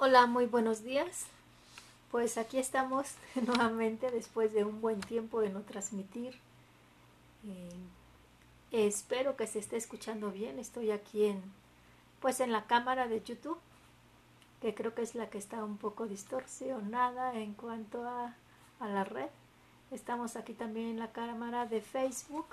[0.00, 1.26] Hola, muy buenos días.
[2.12, 6.38] Pues aquí estamos nuevamente después de un buen tiempo de no transmitir.
[7.48, 10.60] Eh, espero que se esté escuchando bien.
[10.60, 11.42] Estoy aquí en
[12.20, 13.58] pues en la cámara de YouTube,
[14.62, 18.36] que creo que es la que está un poco distorsionada en cuanto a,
[18.78, 19.30] a la red.
[19.90, 22.46] Estamos aquí también en la cámara de Facebook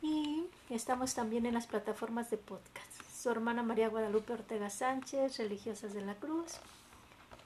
[0.00, 5.92] y estamos también en las plataformas de podcast su hermana María Guadalupe Ortega Sánchez, religiosas
[5.92, 6.52] de la Cruz.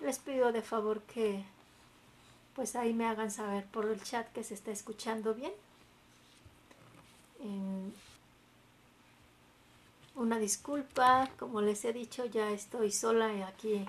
[0.00, 1.44] Les pido de favor que
[2.54, 5.52] pues ahí me hagan saber por el chat que se está escuchando bien.
[10.14, 13.84] una disculpa, como les he dicho, ya estoy sola aquí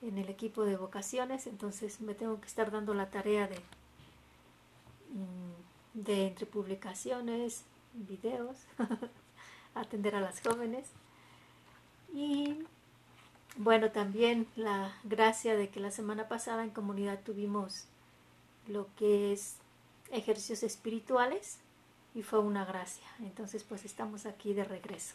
[0.00, 3.58] en el equipo de vocaciones, entonces me tengo que estar dando la tarea de,
[5.10, 8.56] mm, de entre publicaciones, videos,
[9.74, 10.86] atender a las jóvenes.
[12.12, 12.64] Y
[13.56, 17.86] bueno, también la gracia de que la semana pasada en comunidad tuvimos
[18.66, 19.56] lo que es
[20.10, 21.58] ejercicios espirituales
[22.14, 23.06] y fue una gracia.
[23.20, 25.14] Entonces pues estamos aquí de regreso.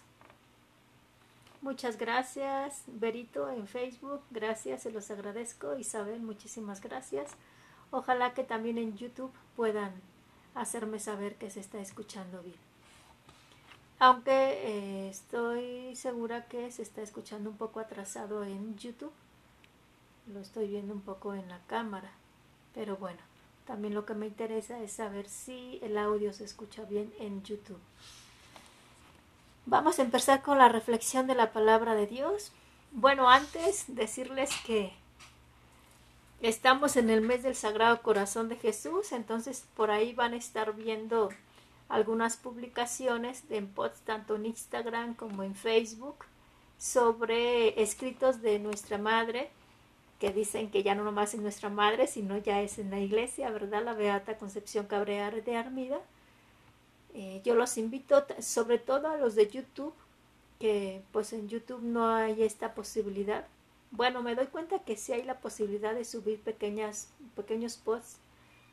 [1.62, 5.76] Muchas gracias, Berito en Facebook, gracias, se los agradezco.
[5.76, 7.32] Isabel, muchísimas gracias.
[7.90, 9.92] Ojalá que también en YouTube puedan
[10.54, 12.67] hacerme saber que se está escuchando bien.
[14.00, 19.12] Aunque eh, estoy segura que se está escuchando un poco atrasado en YouTube.
[20.32, 22.12] Lo estoy viendo un poco en la cámara.
[22.76, 23.20] Pero bueno,
[23.66, 27.80] también lo que me interesa es saber si el audio se escucha bien en YouTube.
[29.66, 32.52] Vamos a empezar con la reflexión de la palabra de Dios.
[32.92, 34.94] Bueno, antes decirles que
[36.42, 40.74] estamos en el mes del Sagrado Corazón de Jesús, entonces por ahí van a estar
[40.74, 41.30] viendo
[41.90, 46.26] algunas publicaciones en posts tanto en Instagram como en Facebook
[46.78, 49.50] sobre escritos de nuestra madre
[50.20, 53.52] que dicen que ya no nomás es nuestra madre, sino ya es en la iglesia,
[53.52, 53.84] ¿verdad?
[53.84, 56.00] La Beata Concepción Cabrear de Armida.
[57.14, 59.94] Eh, yo los invito, sobre todo a los de YouTube,
[60.60, 63.46] que pues en YouTube no hay esta posibilidad.
[63.92, 68.18] Bueno, me doy cuenta que sí hay la posibilidad de subir pequeñas, pequeños posts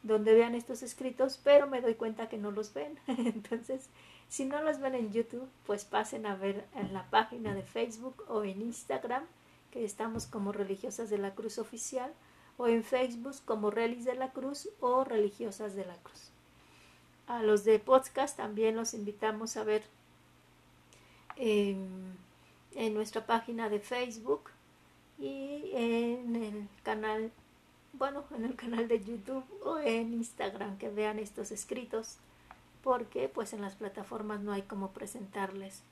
[0.04, 2.98] donde vean estos escritos, pero me doy cuenta que no los ven.
[3.06, 3.88] Entonces,
[4.28, 8.22] si no los ven en YouTube, pues pasen a ver en la página de Facebook
[8.28, 9.24] o en Instagram,
[9.72, 12.12] que estamos como Religiosas de la Cruz Oficial,
[12.58, 16.30] o en Facebook como Relis de la Cruz o Religiosas de la Cruz.
[17.26, 19.82] A los de podcast también los invitamos a ver
[21.36, 22.14] en,
[22.74, 24.50] en nuestra página de Facebook
[25.18, 27.32] y en el canal
[27.98, 32.16] bueno, en el canal de YouTube o en Instagram que vean estos escritos,
[32.82, 35.82] porque pues en las plataformas no hay como presentarles.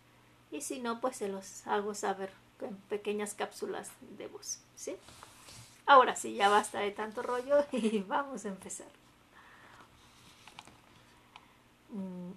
[0.51, 2.31] Y si no, pues se los hago saber
[2.61, 4.97] en pequeñas cápsulas de voz, ¿sí?
[5.87, 8.87] Ahora sí, ya basta de tanto rollo y vamos a empezar.
[11.91, 12.33] Mm,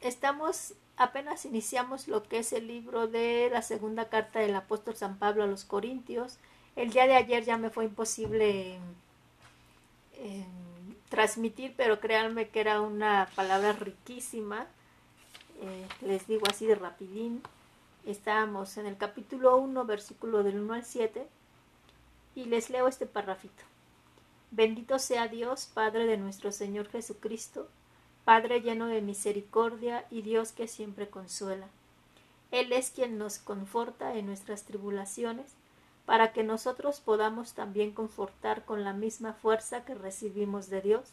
[0.00, 5.18] estamos, apenas iniciamos lo que es el libro de la segunda carta del apóstol San
[5.18, 6.38] Pablo a los Corintios,
[6.76, 8.74] el día de ayer ya me fue imposible
[10.18, 10.44] em,
[11.08, 14.66] transmitir, pero créanme que era una palabra riquísima.
[15.60, 17.42] Eh, les digo así de rapidín.
[18.04, 21.26] Estábamos en el capítulo 1, versículo del 1 al 7,
[22.34, 23.62] y les leo este parrafito.
[24.50, 27.68] Bendito sea Dios, Padre de nuestro Señor Jesucristo,
[28.24, 31.68] Padre lleno de misericordia y Dios que siempre consuela.
[32.50, 35.54] Él es quien nos conforta en nuestras tribulaciones
[36.06, 41.10] para que nosotros podamos también confortar con la misma fuerza que recibimos de Dios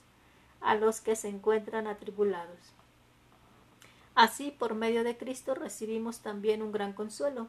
[0.60, 2.60] a los que se encuentran atribulados.
[4.16, 7.48] Así, por medio de Cristo recibimos también un gran consuelo.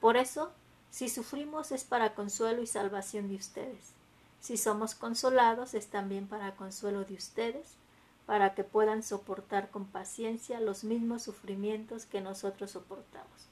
[0.00, 0.52] Por eso,
[0.90, 3.92] si sufrimos es para consuelo y salvación de ustedes.
[4.40, 7.74] Si somos consolados es también para consuelo de ustedes,
[8.26, 13.47] para que puedan soportar con paciencia los mismos sufrimientos que nosotros soportamos.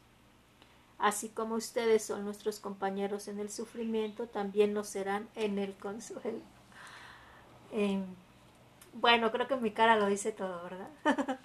[0.99, 6.41] Así como ustedes son nuestros compañeros en el sufrimiento, también lo serán en el consuelo.
[7.73, 8.05] Em,
[8.95, 10.89] bueno, creo que mi cara lo dice todo, ¿verdad?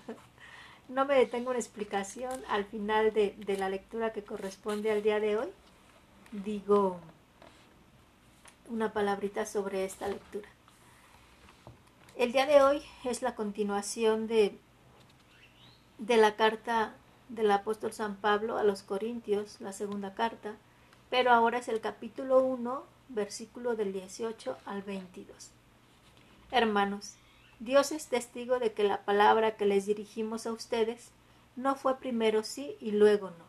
[0.88, 5.20] no me detengo una explicación al final de, de la lectura que corresponde al día
[5.20, 5.50] de hoy.
[6.32, 7.00] Digo
[8.70, 10.48] una palabrita sobre esta lectura.
[12.16, 14.58] El día de hoy es la continuación de,
[15.98, 16.96] de la carta
[17.32, 20.56] del apóstol San Pablo a los Corintios, la segunda carta,
[21.10, 25.52] pero ahora es el capítulo 1, versículo del 18 al 22.
[26.52, 27.16] Hermanos,
[27.60, 31.12] Dios es testigo de que la palabra que les dirigimos a ustedes
[31.56, 33.46] no fue primero sí y luego no.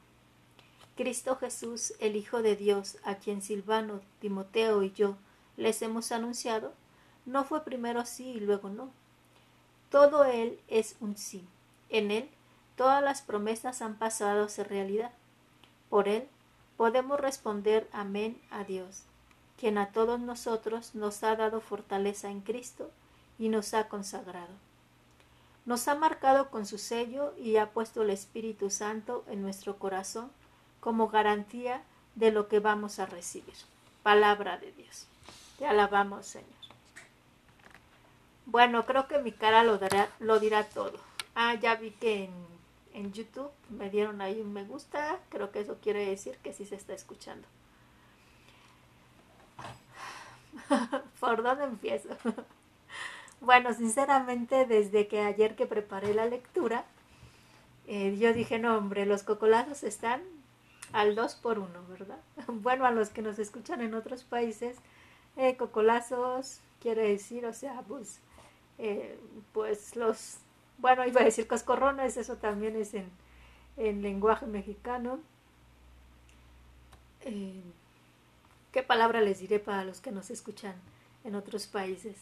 [0.97, 5.17] Cristo Jesús, el Hijo de Dios, a quien Silvano, Timoteo y yo
[5.57, 6.73] les hemos anunciado,
[7.27, 8.91] no fue primero sí y luego no.
[9.91, 11.45] Todo Él es un sí.
[11.89, 12.29] En Él
[12.77, 15.13] todas las promesas han pasado a ser realidad.
[15.89, 16.29] Por Él
[16.77, 19.03] podemos responder amén a Dios,
[19.59, 22.91] quien a todos nosotros nos ha dado fortaleza en Cristo
[23.39, 24.55] y nos ha consagrado.
[25.65, 30.31] Nos ha marcado con su sello y ha puesto el Espíritu Santo en nuestro corazón
[30.81, 31.83] como garantía
[32.17, 33.55] de lo que vamos a recibir.
[34.03, 35.07] Palabra de Dios.
[35.59, 36.49] Te alabamos, Señor.
[38.47, 40.99] Bueno, creo que mi cara lo, dará, lo dirá todo.
[41.37, 42.33] Ah, ya vi que en,
[42.95, 45.19] en YouTube me dieron ahí un me gusta.
[45.29, 47.47] Creo que eso quiere decir que sí se está escuchando.
[51.21, 52.11] ¿Por dónde empiezo?
[53.41, 56.85] bueno, sinceramente, desde que ayer que preparé la lectura,
[57.87, 60.23] eh, yo dije, no, hombre, los cocolazos están
[60.93, 62.19] al 2 por 1, ¿verdad?
[62.47, 64.77] Bueno, a los que nos escuchan en otros países,
[65.37, 68.21] eh, cocolazos quiere decir, o sea, pues,
[68.79, 69.19] eh,
[69.53, 70.39] pues los,
[70.83, 73.09] bueno, iba a decir coscorrones, eso también es en,
[73.77, 75.21] en lenguaje mexicano.
[77.23, 77.63] Eh,
[78.73, 80.75] ¿Qué palabra les diré para los que nos escuchan
[81.25, 82.17] en otros países?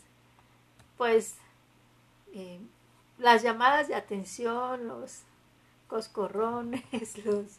[0.99, 1.37] Pues
[3.19, 5.23] las llamadas de atención, los
[5.89, 6.85] coscorrones,
[7.25, 7.59] los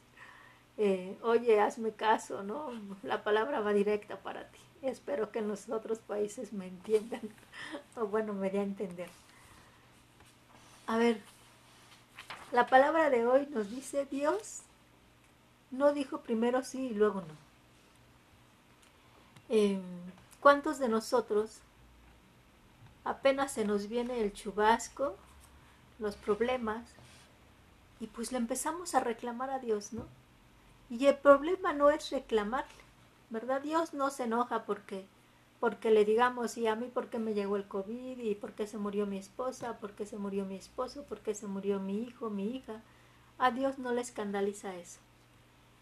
[0.77, 2.69] eh, oye, hazme caso, ¿no?
[3.03, 4.59] La palabra va directa para ti.
[4.81, 7.21] Espero que en los otros países me entiendan,
[7.95, 9.09] o bueno, me dé a entender.
[10.87, 11.21] A ver,
[12.51, 14.63] la palabra de hoy nos dice Dios
[15.71, 17.33] no dijo primero sí y luego no.
[19.49, 19.81] Em,
[20.39, 21.59] ¿Cuántos de nosotros
[23.03, 25.15] apenas se nos viene el chubasco,
[25.99, 26.83] los problemas,
[27.99, 30.05] y pues le empezamos a reclamar a Dios, ¿no?
[30.89, 32.83] Y el problema no es reclamarle,
[33.29, 33.61] ¿verdad?
[33.61, 35.05] Dios no se enoja porque,
[35.61, 39.05] porque le digamos, y a mí porque me llegó el COVID, y porque se murió
[39.05, 42.81] mi esposa, porque se murió mi esposo, porque se murió mi hijo, mi hija.
[43.37, 44.99] A Dios no le escandaliza eso.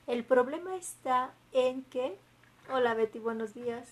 [0.06, 2.18] El problema está en que,
[2.70, 3.88] hola Betty, buenos días.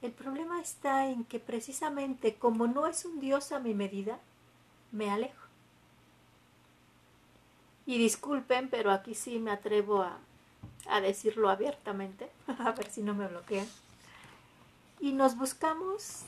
[0.00, 4.18] El problema está en que precisamente como no es un Dios a mi medida,
[4.92, 5.46] me alejo.
[7.84, 10.16] Y disculpen, pero aquí sí me atrevo a,
[10.88, 13.66] a decirlo abiertamente, a ver si no me bloquean.
[15.02, 16.22] Y nos buscamos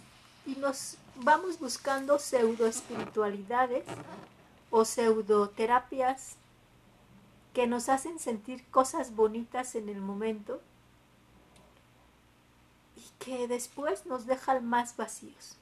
[0.44, 3.84] y nos vamos buscando pseudo espiritualidades
[4.70, 6.36] o pseudoterapias
[7.54, 10.60] que nos hacen sentir cosas bonitas en el momento
[12.96, 15.56] y que después nos dejan más vacíos.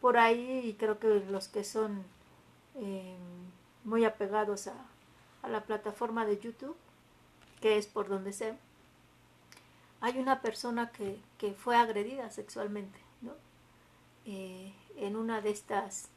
[0.00, 2.02] Por ahí creo que los que son
[2.74, 3.16] eh,
[3.84, 4.74] muy apegados a,
[5.42, 6.76] a la plataforma de YouTube
[7.62, 8.54] que es por donde sé,
[10.02, 11.22] hay una persona que,
[11.54, 13.32] fue agredida sexualmente, ¿no?
[14.26, 16.08] Eh, en una de estas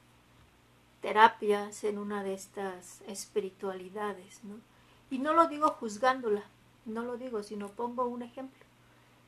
[1.02, 4.56] terapias, en una de estas espiritualidades, ¿no?
[5.12, 6.44] Y no lo digo juzgándola,
[6.86, 8.66] no lo digo, sino pongo un ejemplo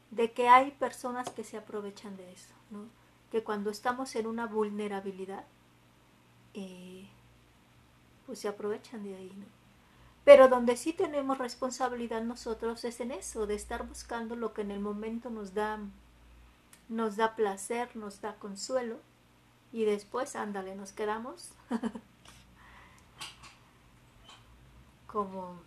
[0.09, 2.85] de que hay personas que se aprovechan de eso, ¿no?
[3.31, 5.45] Que cuando estamos en una vulnerabilidad,
[6.55, 7.07] eh,
[8.25, 9.45] pues se aprovechan de ahí, ¿no?
[10.27, 14.71] Pero donde sí tenemos responsabilidad nosotros es en eso, de estar buscando lo que en
[14.71, 15.79] el momento nos da,
[16.89, 18.97] nos da placer, nos da consuelo.
[19.71, 21.51] Y después, ándale, nos quedamos
[25.07, 25.61] como...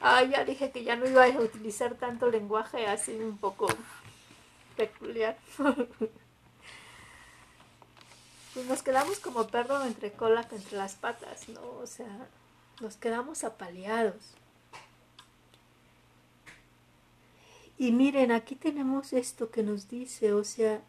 [0.00, 3.68] Ah, ya dije que ya no iba a utilizar tanto lenguaje así un poco
[4.78, 5.36] peculiar.
[8.54, 11.60] pues nos quedamos como perro entre cola entre las patas, ¿no?
[11.80, 12.28] O sea,
[12.80, 14.34] nos quedamos apaleados.
[17.78, 20.82] Y miren, aquí tenemos esto que nos dice, o sea,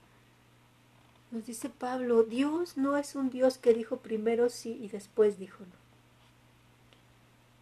[1.31, 5.63] nos dice Pablo, Dios no es un Dios que dijo primero sí y después dijo
[5.63, 5.81] no.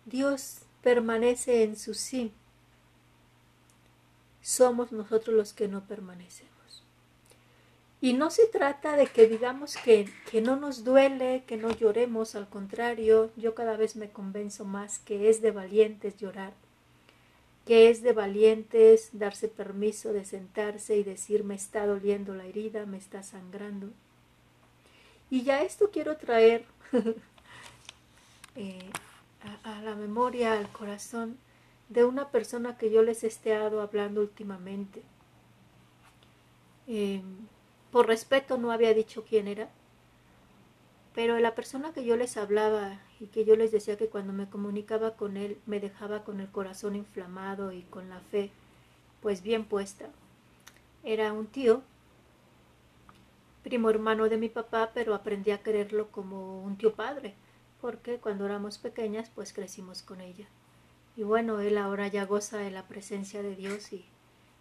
[0.06, 2.34] Dios permanece en su sí.
[4.42, 6.59] Somos nosotros los que no permanecemos.
[8.02, 12.36] Y no se trata de que digamos que, que, no nos duele, que no lloremos,
[12.36, 16.54] al contrario, yo cada vez me convenzo más que es de valientes llorar,
[17.66, 22.86] que es de valientes darse permiso de sentarse y decir me está doliendo la herida,
[22.86, 23.90] me está sangrando.
[25.30, 26.66] Y ya esto quiero traer
[28.56, 28.90] eh,
[29.64, 31.38] a, la memoria, al corazón
[31.90, 35.04] de una persona que yo les he estado hablando últimamente.
[36.88, 37.22] Eh,
[37.92, 39.70] por respeto no había dicho quién era,
[41.16, 44.50] pero la persona que yo les hablaba y que yo les decía que cuando me
[44.50, 48.52] comunicaba con él me dejaba con el corazón inflamado y con la fe
[49.22, 50.10] pues bien puesta.
[51.04, 51.82] Era un tío,
[53.64, 57.36] primo hermano de mi papá, pero aprendí a quererlo como un tío padre,
[57.82, 60.48] porque cuando éramos pequeñas pues crecimos con ella.
[61.16, 64.06] Y bueno, él ahora ya goza de la presencia de Dios y,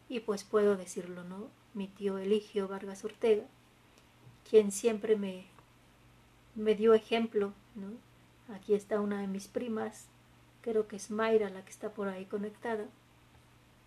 [0.08, 1.48] y pues puedo decirlo, ¿no?
[1.74, 3.44] Mi tío Eligio Vargas Ortega,
[4.48, 5.46] quien siempre me,
[6.54, 7.88] me dio ejemplo, ¿no?
[8.54, 10.06] Aquí está una de mis primas,
[10.62, 12.86] creo que es Mayra la que está por ahí conectada,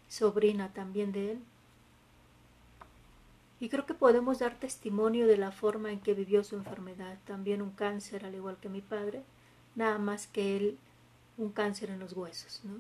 [0.08, 1.40] sobrina también de él.
[3.60, 7.62] Y creo que podemos dar testimonio de la forma en que vivió su enfermedad, también
[7.62, 9.24] un cáncer al igual que mi padre,
[9.76, 10.78] nada más que él
[11.38, 12.62] un cáncer en los huesos.
[12.64, 12.76] ¿no?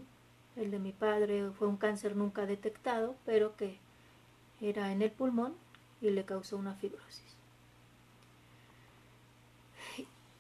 [0.55, 3.79] El de mi padre fue un cáncer nunca detectado, pero que
[4.60, 5.55] era en el pulmón
[6.01, 7.36] y le causó una fibrosis.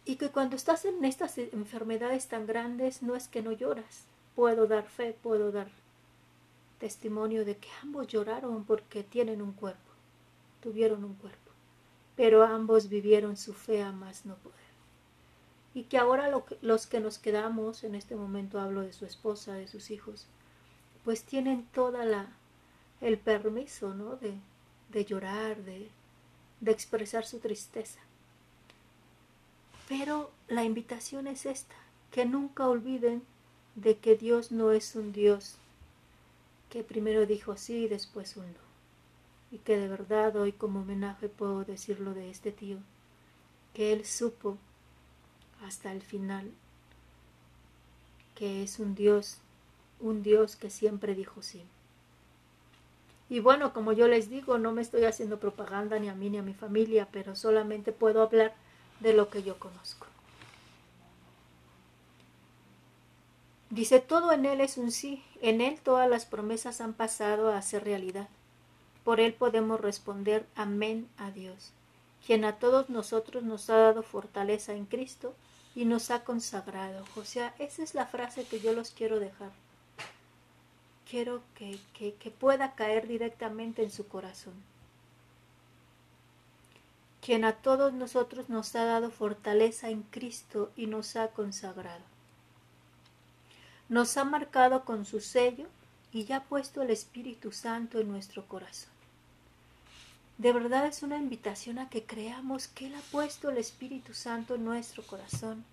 [0.03, 4.05] Y que cuando estás en estas enfermedades tan grandes no es que no lloras.
[4.35, 5.69] Puedo dar fe, puedo dar
[6.79, 9.91] testimonio de que ambos lloraron porque tienen un cuerpo,
[10.61, 11.51] tuvieron un cuerpo,
[12.15, 14.70] pero ambos vivieron su fe a más no poder.
[15.73, 16.29] Y que ahora
[16.61, 20.27] los que nos quedamos, en este momento hablo de su esposa, de sus hijos,
[21.03, 22.27] pues tienen toda la
[22.99, 24.15] el permiso, ¿no?
[24.17, 24.35] De,
[24.89, 25.89] de llorar, de,
[26.59, 27.99] de expresar su tristeza.
[29.89, 31.75] Pero la invitación es esta,
[32.11, 33.23] que nunca olviden
[33.75, 35.55] de que Dios no es un Dios
[36.69, 38.71] que primero dijo sí y después un no.
[39.51, 42.77] Y que de verdad hoy como homenaje puedo decirlo de este tío,
[43.73, 44.57] que él supo
[45.65, 46.51] hasta el final
[48.35, 49.37] que es un Dios,
[49.99, 51.63] un Dios que siempre dijo sí.
[53.29, 56.39] Y bueno, como yo les digo, no me estoy haciendo propaganda ni a mí ni
[56.39, 58.53] a mi familia, pero solamente puedo hablar
[58.99, 60.07] de lo que yo conozco.
[63.69, 67.61] Dice, todo en Él es un sí, en Él todas las promesas han pasado a
[67.61, 68.27] ser realidad.
[69.03, 71.71] Por Él podemos responder amén a Dios,
[72.25, 75.35] quien a todos nosotros nos ha dado fortaleza en Cristo
[75.75, 77.05] y nos ha consagrado.
[77.15, 79.51] O sea, esa es la frase que yo los quiero dejar.
[81.09, 84.53] Quiero que, que, pueda caer directamente en su corazón
[87.21, 92.01] quien a todos nosotros nos ha dado fortaleza en Cristo y nos ha consagrado.
[93.89, 95.67] Nos ha marcado con su sello
[96.11, 98.90] y ya ha puesto el Espíritu Santo en nuestro corazón.
[100.41, 104.55] De verdad es una invitación a que creamos que Él ha puesto el Espíritu Santo
[104.55, 105.63] en nuestro corazón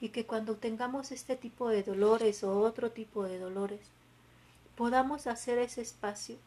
[0.00, 3.82] y que cuando tengamos este tipo de dolores o otro tipo de dolores,
[4.76, 6.38] podamos hacer ese espacio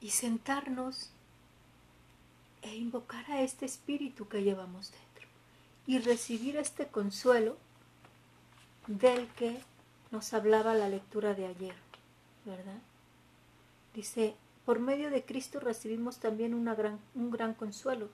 [0.00, 1.10] y sentarnos
[2.62, 5.28] e invocar a este espíritu que llevamos dentro
[5.86, 7.58] y recibir este consuelo
[8.86, 9.62] del que
[10.10, 11.74] nos hablaba la lectura de ayer,
[12.46, 12.80] ¿verdad?
[13.94, 18.08] Dice, por medio de Cristo recibimos también un gran consuelo.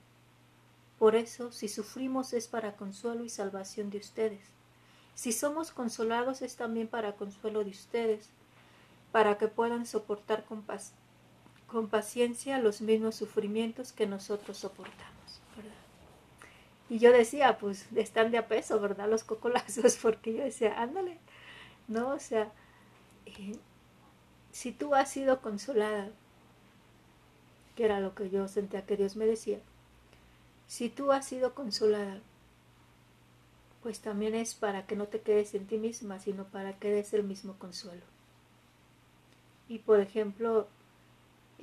[0.99, 4.41] Por eso, si sufrimos es para consuelo y salvación de ustedes.
[5.15, 8.31] Si somos consolados es también para consuelo de ustedes,
[9.13, 10.45] para que puedan soportar
[11.67, 15.17] con paciencia los mismos sufrimientos que nosotros soportamos.
[16.89, 19.09] Y yo decía, pues están de a peso, ¿verdad?
[19.09, 21.19] Los cocolazos, porque yo decía, ándale,
[21.89, 22.11] ¿no?
[22.11, 22.53] O sea,
[23.27, 23.57] eh,
[24.53, 26.11] si tú has sido consolada,
[27.77, 29.61] que era lo que yo sentía que Dios me decía,
[30.67, 32.21] si tú has sido consolada,
[33.83, 37.13] pues también es para que no te quedes en ti misma, sino para que des
[37.13, 38.03] el mismo consuelo.
[39.69, 40.67] Y por ejemplo,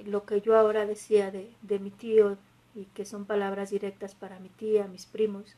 [0.05, 2.37] lo que yo ahora decía de, de mi tío
[2.75, 5.55] y que son palabras directas para mi tía, mis primos,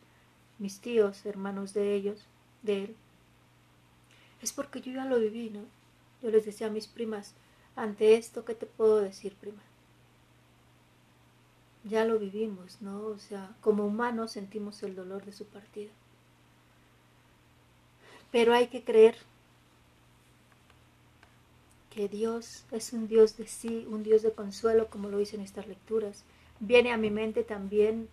[0.57, 2.25] mis tíos, hermanos de ellos,
[2.63, 2.95] de él,
[4.41, 5.61] es porque yo ya lo viví, ¿no?
[6.21, 7.33] Yo les decía a mis primas,
[7.75, 9.61] ante esto, ¿qué te puedo decir, prima?
[11.85, 13.05] Ya lo vivimos, ¿no?
[13.05, 15.91] O sea, como humanos sentimos el dolor de su partida.
[18.31, 19.15] Pero hay que creer
[21.91, 25.67] que Dios es un Dios de sí, un Dios de consuelo, como lo dicen estas
[25.67, 26.23] lecturas.
[26.59, 28.09] Viene a mi mente también,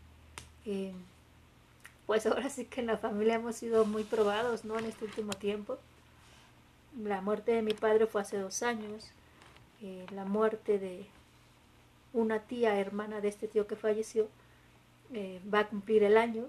[0.67, 0.93] eh,
[2.07, 4.79] pues ahora sí que en la familia hemos sido muy probados, ¿no?
[4.79, 5.79] En este último tiempo.
[7.03, 9.11] La muerte de mi padre fue hace dos años,
[9.81, 11.07] eh, la muerte de
[12.13, 14.29] una tía hermana de este tío que falleció
[15.13, 16.47] eh, va a cumplir el año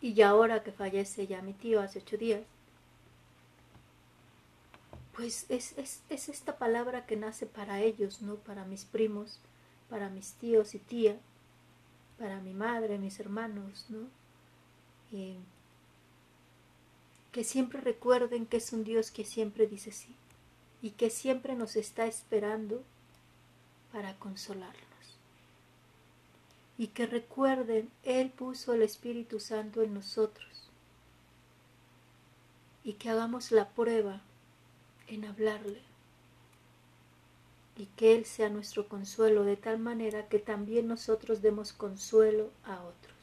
[0.00, 2.42] y ya ahora que fallece ya mi tío hace ocho días
[5.20, 8.36] pues es, es, esta palabra que nace para ellos, ¿no?
[8.36, 9.38] Para mis primos,
[9.90, 11.18] para mis tíos y tía,
[12.18, 14.08] para mi madre, mis hermanos, ¿no?
[17.32, 20.14] que siempre recuerden que es un Dios que siempre dice sí
[20.82, 22.82] y que siempre nos está esperando
[23.92, 24.80] para consolarnos.
[26.78, 30.70] Y que recuerden, Él puso el Espíritu Santo en nosotros.
[32.84, 34.22] Y que hagamos la prueba
[35.06, 35.82] en hablarle.
[37.76, 42.82] Y que Él sea nuestro consuelo de tal manera que también nosotros demos consuelo a
[42.82, 43.16] otros.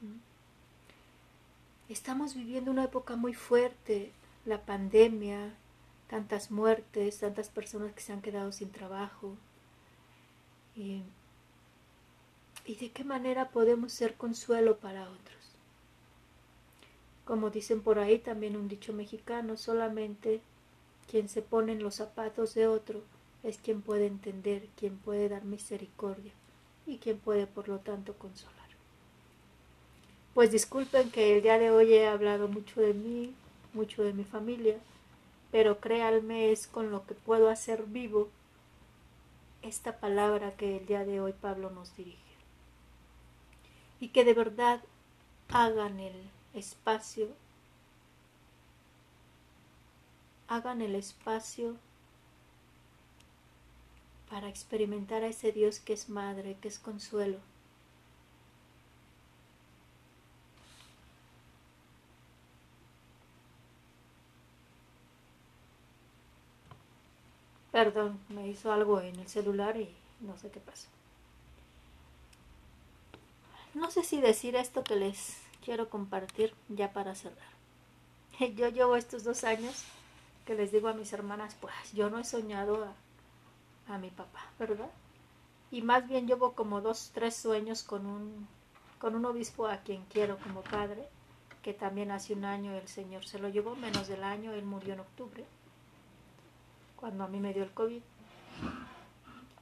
[0.00, 1.92] ¿Mm?
[1.92, 4.12] Estamos viviendo una época muy fuerte,
[4.44, 5.54] la pandemia,
[6.08, 9.36] tantas muertes, tantas personas que se han quedado sin trabajo.
[10.74, 11.02] Y,
[12.66, 15.36] de qué manera podemos ser consuelo para otros.
[17.24, 20.40] Como dicen por ahí también un dicho mexicano, solamente
[21.10, 23.02] quien se pone en los zapatos de otro
[23.42, 26.32] es quien puede entender, quien puede dar misericordia
[26.86, 28.56] y quien puede por lo tanto consolar.
[30.34, 33.34] Pues disculpen que el día de hoy he hablado mucho de mí,
[33.72, 34.78] mucho de mi familia,
[35.50, 38.28] pero créanme es con lo que puedo hacer vivo
[39.62, 42.18] esta palabra que el día de hoy Pablo nos dirige.
[44.00, 44.80] Y que de verdad
[45.48, 47.28] hagan el espacio,
[50.46, 51.76] hagan el espacio
[54.30, 57.38] para experimentar a ese Dios que es madre, que es consuelo,
[67.78, 70.88] Perdón, me hizo algo en el celular y no sé qué pasó.
[73.72, 77.52] No sé si decir esto que les quiero compartir ya para cerrar.
[78.56, 79.84] Yo llevo estos dos años
[80.44, 84.50] que les digo a mis hermanas, pues yo no he soñado a, a mi papá,
[84.58, 84.90] ¿verdad?
[85.70, 88.48] Y más bien llevo como dos, tres sueños con un,
[88.98, 91.06] con un obispo a quien quiero como padre,
[91.62, 94.94] que también hace un año el Señor se lo llevó, menos del año, él murió
[94.94, 95.46] en octubre
[96.98, 98.02] cuando a mí me dio el COVID.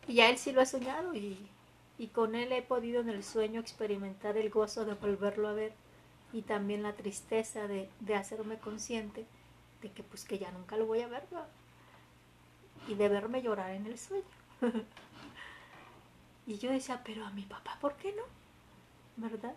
[0.09, 1.49] Y a él sí lo he soñado y,
[2.13, 5.73] con él he podido en el sueño experimentar el gozo de volverlo a ver
[6.33, 9.27] y también la tristeza de, hacerme consciente
[9.83, 11.25] de que pues que ya nunca lo voy a ver
[12.89, 14.25] y de verme llorar en el sueño.
[16.47, 18.23] y yo decía, pero a mi papá, ¿por qué no?
[19.17, 19.55] ¿Verdad?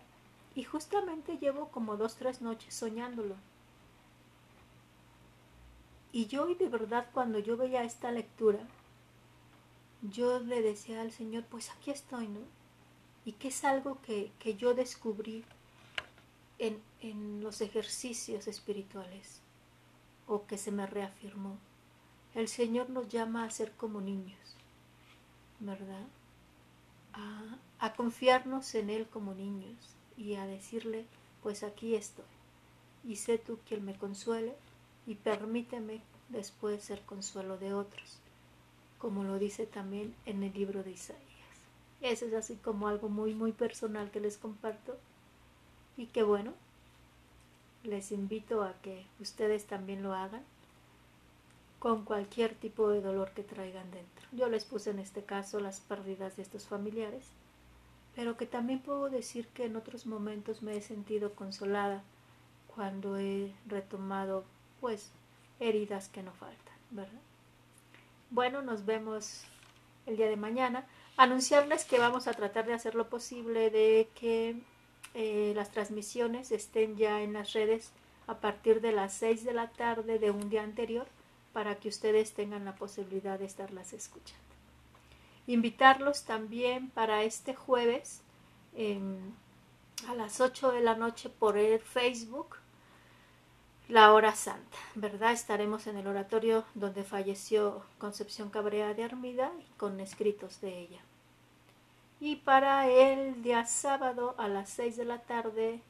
[0.54, 3.36] Y justamente llevo como dos, tres noches soñándolo.
[6.12, 8.60] Y yo de verdad cuando yo veía esta lectura,
[10.02, 12.40] yo le decía al Señor, pues aquí estoy, ¿no?
[13.24, 15.44] Y que es algo que, yo descubrí
[16.58, 19.40] en, en los ejercicios espirituales
[20.26, 21.58] o que se me reafirmó.
[22.34, 24.38] El Señor nos llama a ser como niños,
[25.60, 26.06] ¿verdad?
[27.12, 29.76] A, a, confiarnos en Él como niños
[30.16, 31.06] y a decirle,
[31.42, 32.24] pues aquí estoy.
[33.04, 34.54] Y sé tú quien me consuele
[35.06, 38.18] y permíteme después ser consuelo de otros,
[38.98, 41.20] como lo dice también en el libro de Isaías.
[42.00, 44.96] Eso es así como algo muy, muy personal que les comparto
[45.96, 46.54] y que bueno,
[47.84, 50.42] les invito a que ustedes también lo hagan
[51.78, 54.26] con cualquier tipo de dolor que traigan dentro.
[54.32, 57.24] Yo les puse en este caso las pérdidas de estos familiares,
[58.14, 62.02] pero que también puedo decir que en otros momentos me he sentido consolada
[62.74, 64.44] cuando he retomado
[64.80, 65.10] pues
[65.58, 67.20] heridas que no faltan, ¿verdad?
[68.30, 69.44] Bueno, nos vemos
[70.06, 70.86] el día de mañana.
[71.16, 74.56] Anunciarles que vamos a tratar de hacer lo posible de que
[75.14, 77.90] eh, las transmisiones estén ya en las redes
[78.26, 81.06] a partir de las 6 de la tarde de un día anterior
[81.52, 84.44] para que ustedes tengan la posibilidad de estarlas escuchando.
[85.46, 88.22] Invitarlos también para este jueves
[90.08, 92.59] a las 8 de la noche por el Facebook
[93.90, 95.32] la hora santa, ¿verdad?
[95.32, 101.00] Estaremos en el oratorio donde falleció Concepción Cabrea de Armida con escritos de ella.
[102.20, 105.80] Y para el día sábado a las 6 de la tarde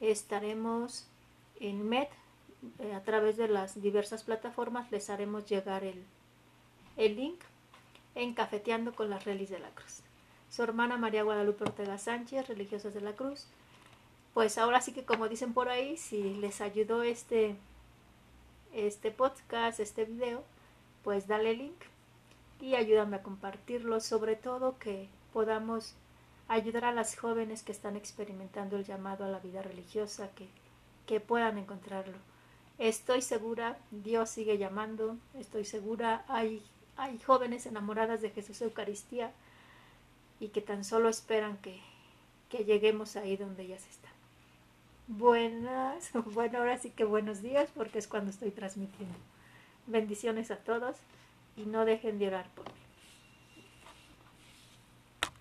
[0.00, 1.06] estaremos
[1.60, 2.08] en MED
[2.78, 6.02] eh, a través de las diversas plataformas les haremos llegar el,
[6.96, 7.40] el link
[8.14, 10.00] en Cafeteando con las Relis de la Cruz.
[10.48, 13.46] Su hermana María Guadalupe Ortega Sánchez, Religiosas de la Cruz,
[14.34, 17.56] pues ahora sí que como dicen por ahí, si les ayudó este,
[18.72, 20.42] este podcast, este video,
[21.04, 21.80] pues dale link
[22.60, 25.94] y ayúdame a compartirlo, sobre todo que podamos
[26.48, 30.48] ayudar a las jóvenes que están experimentando el llamado a la vida religiosa, que,
[31.06, 32.16] que puedan encontrarlo.
[32.78, 36.62] Estoy segura, Dios sigue llamando, estoy segura, hay,
[36.96, 39.32] hay jóvenes enamoradas de Jesús Eucaristía
[40.40, 41.80] y que tan solo esperan que,
[42.48, 44.11] que lleguemos ahí donde ya se está.
[45.18, 49.14] Buenas, bueno, ahora sí que buenos días porque es cuando estoy transmitiendo.
[49.86, 50.96] Bendiciones a todos
[51.54, 52.81] y no dejen de orar por mí.